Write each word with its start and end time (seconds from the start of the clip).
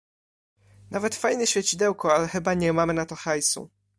Nawet 0.91 1.15
fajne 1.15 1.47
świecidełko, 1.47 2.15
ale 2.15 2.27
chyba 2.27 2.53
nie 2.53 2.73
mamy 2.73 2.93
na 2.93 3.05
to 3.05 3.15
hajsu. 3.15 3.69